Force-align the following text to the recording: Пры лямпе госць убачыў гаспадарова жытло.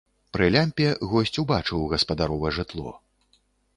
Пры 0.35 0.45
лямпе 0.55 0.87
госць 1.11 1.39
убачыў 1.45 1.85
гаспадарова 1.93 2.47
жытло. 2.59 2.99